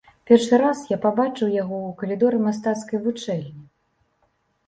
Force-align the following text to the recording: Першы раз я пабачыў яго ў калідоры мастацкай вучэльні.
Першы 0.29 0.57
раз 0.61 0.79
я 0.91 0.97
пабачыў 1.03 1.51
яго 1.55 1.75
ў 1.79 1.91
калідоры 2.01 2.37
мастацкай 2.47 2.97
вучэльні. 3.05 3.65